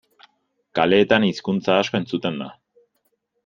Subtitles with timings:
[0.79, 2.51] Kaleetan hizkuntza asko entzuten da.